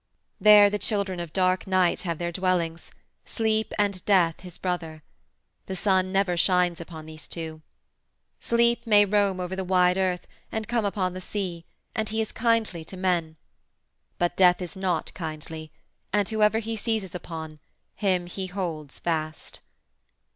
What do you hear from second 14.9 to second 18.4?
kindly, and whoever he seizes upon, him